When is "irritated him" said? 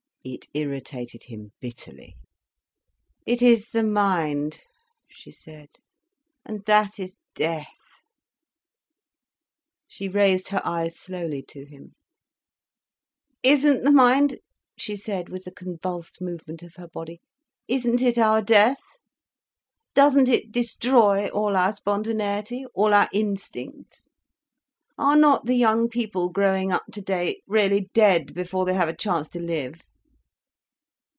0.53-1.49